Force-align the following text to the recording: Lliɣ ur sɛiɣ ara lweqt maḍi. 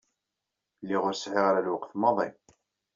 Lliɣ 0.81 1.01
ur 1.07 1.15
sɛiɣ 1.15 1.43
ara 1.49 1.65
lweqt 1.65 1.91
maḍi. 2.01 2.29